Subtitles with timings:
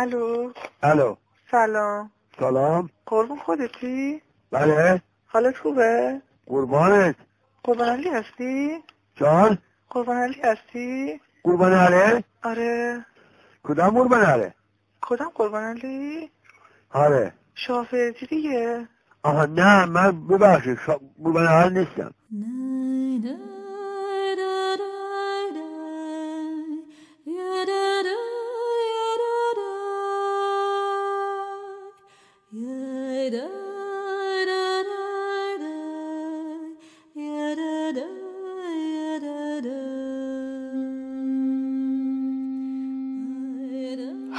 [0.00, 0.52] الو.
[0.82, 1.16] الو.
[1.50, 2.10] سلام.
[2.40, 2.90] سلام.
[3.06, 5.02] قربون خودتی؟ بله.
[5.26, 7.16] حالت خوبه؟ قربانت.
[7.64, 8.82] قربان علی هستی؟
[9.16, 9.58] جان.
[9.90, 12.24] قربان علی هستی؟ قربان علی.
[12.44, 13.06] آره.
[13.62, 14.50] کدام قربان علی؟
[15.00, 16.30] کدام قربان علی؟
[16.92, 17.32] آره.
[17.54, 18.88] شافعی دیگه.
[19.22, 22.14] آها نه من ببخشید شا- قربان علی نیستم.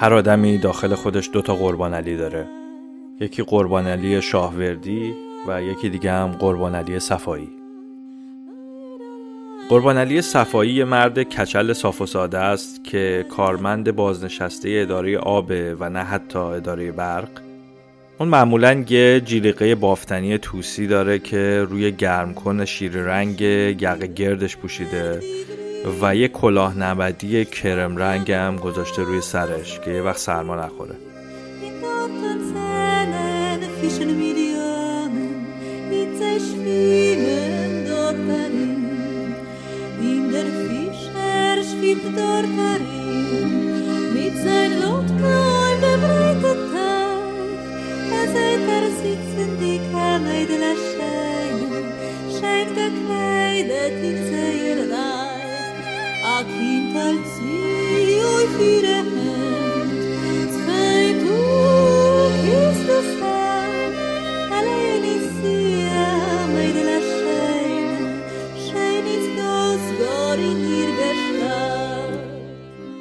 [0.05, 2.45] هر آدمی داخل خودش دوتا قربان علی داره.
[3.19, 5.13] یکی قربان علی شاهوردی
[5.47, 7.49] و یکی دیگه هم قربان علی صفایی.
[9.69, 15.89] قربان علی صفایی مرد کچل صاف و ساده است که کارمند بازنشسته اداره آب و
[15.89, 17.29] نه حتی اداره برق.
[18.19, 25.21] اون معمولا یه جیلیقه بافتنی توسی داره که روی گرمکن شیر رنگ یقه گردش پوشیده.
[26.01, 30.95] و یه کلاه نبدی کرم رنگ هم گذاشته روی سرش که یه وقت سرما نخوره
[44.45, 45.54] Zähnen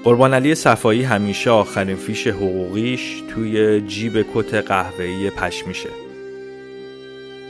[0.05, 5.89] قربان علی صفایی همیشه آخرین فیش حقوقیش توی جیب کت قهوه‌ای پشمیشه.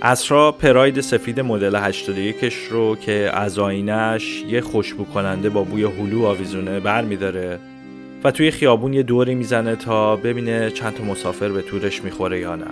[0.03, 5.85] اسرا پراید سفید مدل 81 ش رو که از آینش یه خوشبو کننده با بوی
[5.85, 7.59] هلو آویزونه بر میداره
[8.25, 12.57] و توی خیابون یه دوری می‌زنه تا ببینه چند تا مسافر به تورش می‌خوره یا
[12.57, 12.67] نه.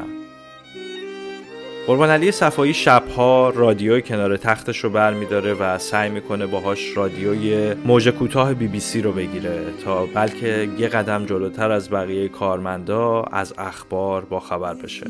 [1.87, 7.75] قربان علی صفایی شبها رادیوی کنار تختش رو بر میداره و سعی می‌کنه باهاش رادیوی
[7.75, 13.23] موج کوتاه بی بی سی رو بگیره تا بلکه یه قدم جلوتر از بقیه کارمندا
[13.23, 15.07] از اخبار با خبر بشه.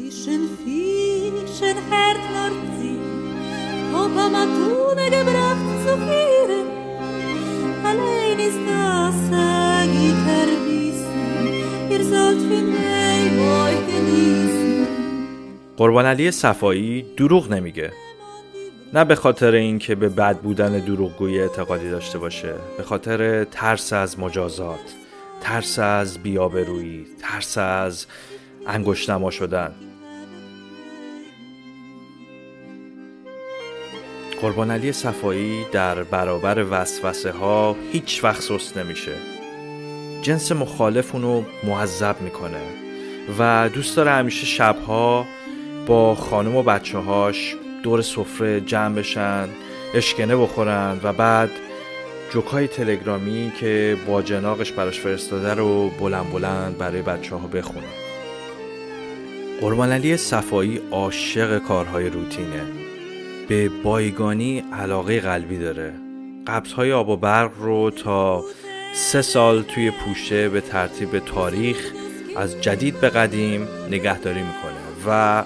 [15.83, 17.93] قربان علی صفایی دروغ نمیگه.
[18.95, 24.19] نه به خاطر اینکه به بد بودن دروغگویی اعتقادی داشته باشه به خاطر ترس از
[24.19, 24.95] مجازات
[25.41, 28.07] ترس از بیابرویی ترس از
[28.67, 29.73] انگشتنما شدن.
[34.41, 39.13] قربان علی صفایی در برابر وسوسه ها هیچ وقت سست نمیشه.
[40.23, 42.63] جنس مخالف اونو معذب می‌کنه
[43.39, 45.27] و دوست داره همیشه شبها
[45.87, 49.49] با خانم و بچه هاش دور سفره جمع بشن
[49.95, 51.51] اشکنه بخورن و بعد
[52.31, 57.87] جوکای تلگرامی که با جناقش براش فرستاده رو بلند بلند برای بچه ها بخونه
[59.61, 62.63] قربان علی صفایی عاشق کارهای روتینه.
[63.49, 65.93] به بایگانی علاقه قلبی داره.
[66.47, 68.45] قبضهای آب و برق رو تا
[68.95, 71.93] سه سال توی پوشه به ترتیب تاریخ
[72.37, 75.45] از جدید به قدیم نگهداری می‌کنه و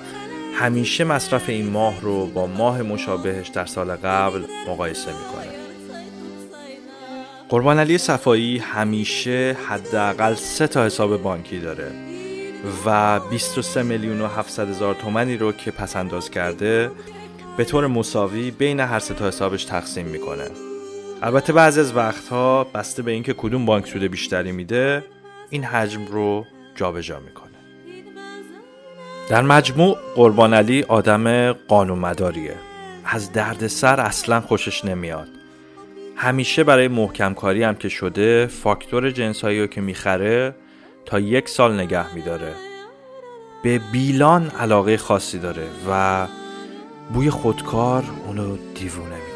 [0.59, 5.53] همیشه مصرف این ماه رو با ماه مشابهش در سال قبل مقایسه می‌کنه.
[7.49, 11.91] قربان علی صفایی همیشه حداقل سه تا حساب بانکی داره
[12.87, 16.91] و 23 میلیون و 700 هزار تومنی رو که پس انداز کرده
[17.57, 20.45] به طور مساوی بین هر سه تا حسابش تقسیم می‌کنه.
[21.23, 25.05] البته بعضی از وقتها بسته به اینکه کدوم بانک سود بیشتری میده
[25.51, 27.46] این حجم رو جابجا می‌کنه.
[29.29, 32.55] در مجموع قربان علی آدم قانونمداریه.
[33.05, 35.29] از دردسر اصلا خوشش نمیاد.
[36.17, 40.55] همیشه برای محکم کاری هم که شده فاکتور جنسایی رو که می‌خره
[41.07, 42.53] تا یک سال نگه میداره.
[43.63, 46.27] به بیلان علاقه خاصی داره و
[47.13, 49.36] بوی خودکار اونو دیوونه می‌کنه.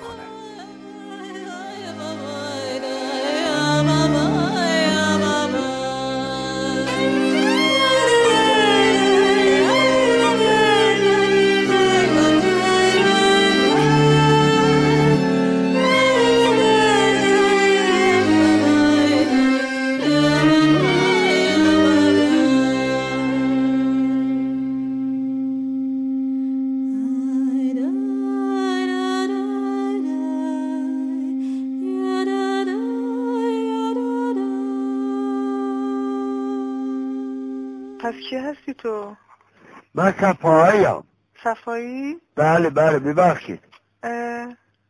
[38.11, 39.17] پس کی هستی تو؟
[39.95, 41.05] من صفاییم.
[41.45, 43.61] صفایی؟ بله بله ببخشید
[44.03, 44.49] اه،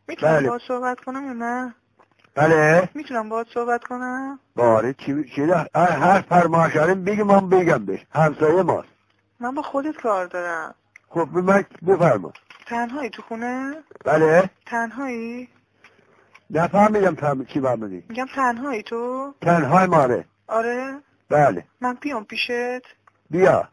[0.09, 0.47] می‌تونم بله.
[0.47, 1.75] باهات صحبت کنم یا نه؟
[2.35, 2.89] بله.
[2.95, 5.43] می‌تونم باهات صحبت کنم؟ باره چی چی؟
[5.75, 8.07] هر فرماشاریم بگی من بگم بهش.
[8.15, 8.89] همسایه ماست.
[9.41, 10.75] من با خودت کار دارم.
[11.09, 12.33] خب به من بفرما.
[12.67, 14.51] تنهایی تو خونه؟ بله.
[14.67, 15.49] تنهایی؟
[16.51, 20.25] نفهمیدم فهم چی فرمودی میگم تنهایی تو؟ تنهای ماره.
[20.49, 21.01] آره.
[21.29, 21.65] بله.
[21.81, 23.00] من بیام پیشت.
[23.31, 23.71] Dia.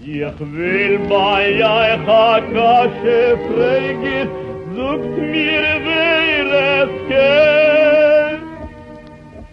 [0.00, 3.38] Ich will bei euch a Kasche
[4.74, 6.48] sucht mir, wer
[6.82, 8.42] es geht.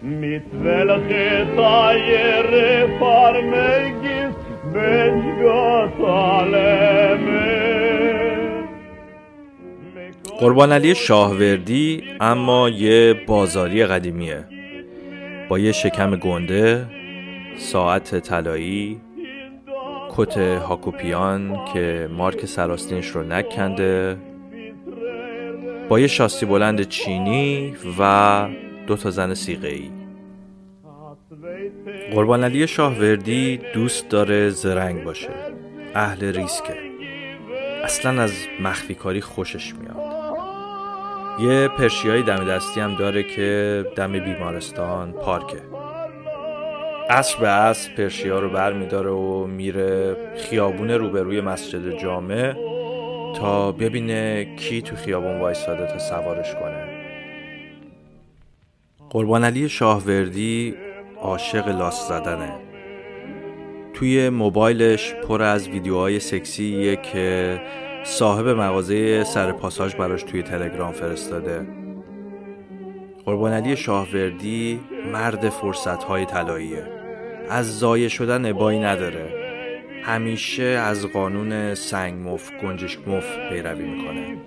[0.02, 3.99] Mit welcher Teile vermegen,
[10.40, 14.46] قربان علی شاهوردی اما یه بازاری قدیمیه.
[15.50, 16.86] با یه شکم گنده
[17.58, 19.02] ساعت طلایی
[20.10, 24.18] کت هاکوپیان که مارک سراستینش رو نکنده
[25.90, 28.48] با یه شاسی بلند چینی و
[28.88, 29.90] دو تا زن سیغه ای
[32.12, 35.30] قربان علی شاهوردی دوست داره زرنگ باشه
[35.96, 36.74] اهل ریسکه.
[37.84, 39.99] اصلا از مخفی کاری خوشش میاد.
[41.42, 45.62] یه پرشیای دم دستی هم داره که دم بیمارستان پارکه.
[47.10, 52.54] عصر به عصر پرشیا رو بر میداره و میره خیابون روبروی مسجد جامع
[53.36, 56.88] تا ببینه کی تو خیابون وایستاده تا سوارش کنه.
[59.10, 60.76] قربان علی شاهوردی
[61.22, 62.54] عاشق لاس زدنه.
[63.94, 67.60] توی موبایلش پر از ویدیوهای سکسیه که
[68.04, 71.68] صاحب مغازه سر پاساژ براش توی تلگرام فرستاده.
[73.26, 74.80] قربان علی شاهوردی
[75.14, 76.84] مرد فرصت های طلاییه.
[77.50, 79.34] از ضایع شدن ابایی نداره.
[80.04, 84.38] همیشه از قانون سنگ مف گنجشک مف پیروی می‌کنه.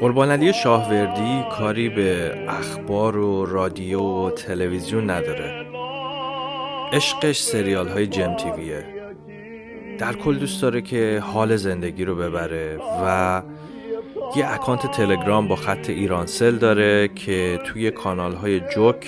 [0.00, 5.66] قربان علی شاهوردی کاری به اخبار و رادیو و تلویزیون نداره.
[6.92, 8.84] عشقش سریال های جم تیویه.
[9.98, 13.42] در کل دوست داره که حال زندگی رو ببره و
[14.36, 19.06] یه اکانت تلگرام با خط ایرانسل داره که توی کانال های جوک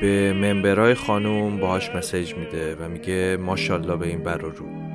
[0.00, 4.89] به ممبرای خانوم باهاش مسیج میده و میگه ماشاءالله به این بر رو.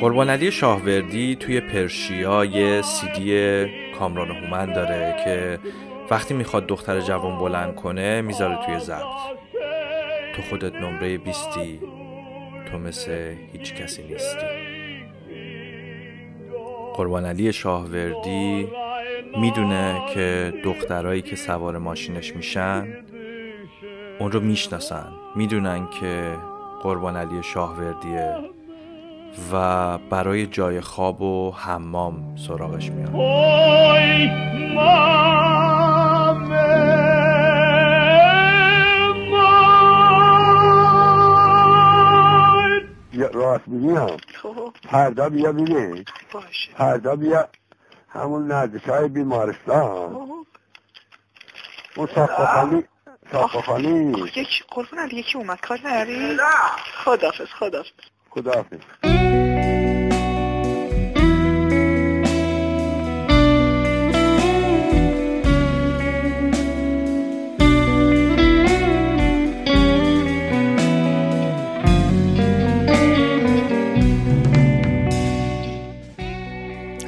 [0.00, 3.66] قربان علی شاهوردی توی پرشیا یه سیدی
[3.98, 5.58] کامران هومن داره که
[6.10, 9.02] وقتی می‌خواد دختر جوان بلند کنه می‌ذاره توی ضبط.
[10.36, 11.80] تو خودت نمره بیستی
[12.70, 14.46] تو مثل هیچ کسی نیستی.
[16.94, 18.68] قربان علی شاهوردی
[19.36, 22.94] می‌دونه که دخترایی که سوار ماشینش میشن
[24.18, 25.12] اون رو می‌شناسن.
[25.36, 26.36] می‌دونن که
[26.82, 28.34] قربان علی شاهوردیه
[29.52, 34.28] و برای جای خواب و حمام سراغش میاد Oi,
[34.74, 36.68] Mame,
[43.12, 44.06] یا راست میگم
[44.42, 44.74] خب.
[44.90, 46.70] فردا بیا ببین باشه.
[46.78, 47.48] فردا بیا
[48.08, 50.14] همون نردش های بیمارستان.
[51.96, 52.84] اون ساقفانی
[53.32, 55.60] ساقفانی آخ، یک قربون علی یکی اومد.
[55.60, 56.36] کار نری
[57.04, 57.90] خدافز خدافز
[58.30, 58.78] خداحافظ.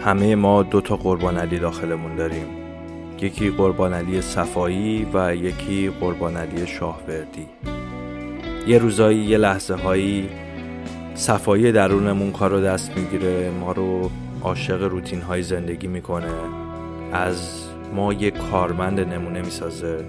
[0.04, 2.46] همه ما دو تا قربان علی داخلمون داریم.
[3.20, 7.46] یکی قربان علی صفایی و یکی قربان علی شاهوردی.
[8.66, 10.28] یه روزایی یه لحظه هایی
[11.20, 14.10] صفایی درونمون کار رو دست می‌گیره ما رو
[14.42, 16.28] عاشق روتین های زندگی می‌کنه.
[17.12, 20.04] از ما یه کارمند نمونه می‌سازه.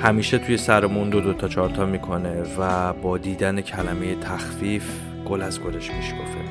[0.00, 4.84] همیشه توی سرمون دو دو تا چارتا می‌کنه و با دیدن کلمه تخفیف
[5.28, 6.44] گل از گلش میشکفه.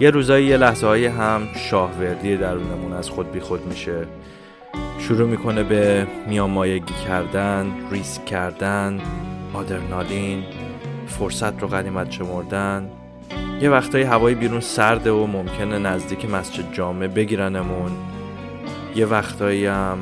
[0.00, 4.06] یه روزایی یه لحظه هم شاهوردی درونمون از خود بی خود میشه.
[4.98, 9.00] شروع می‌کنه به میامایگی کردن ریسک کردن
[9.54, 10.42] آدرنالین
[11.10, 12.90] فرصت رو قدیمت چمردن
[13.60, 17.90] یه وقتایی هوای بیرون سرده و ممکنه نزدیک مسجد جامعه بگیرنمون.
[18.94, 19.98] یه وقتایی هم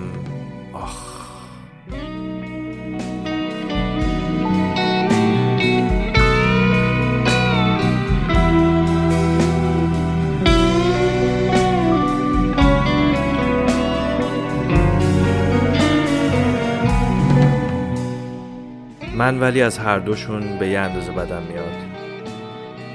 [19.28, 21.73] من ولی از هر دوشون به یه اندازه بدم میاد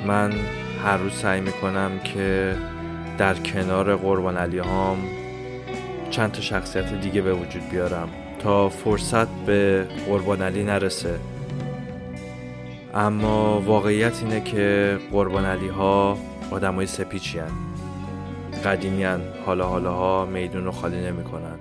[0.07, 0.33] من
[0.83, 2.55] هر روز سعی می‌کنم که
[3.17, 4.97] در کنار قربان علی هام
[6.09, 8.09] چند تا شخصیت دیگه به وجود بیارم
[8.39, 11.19] تا فرصت به قربان علی نرسه
[12.93, 16.17] اما واقعیت اینه که قربان علی ها
[16.51, 17.51] آدم های سپیچی هن.
[18.65, 19.21] قدیمی هن.
[19.45, 21.59] حالا حالا ها میدون رو خالی نمی‌کنن.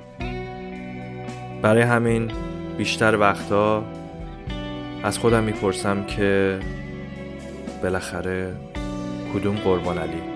[1.62, 2.30] برای همین
[2.78, 3.84] بیشتر وقتا
[5.04, 6.58] از خودم می‌پرسم که
[7.82, 8.54] بالاخره
[9.34, 10.31] کدوم قربان علی؟